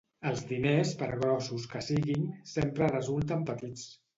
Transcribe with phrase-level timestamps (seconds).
[0.27, 3.89] Els diners, per grossos que siguin, sempre resulten petits.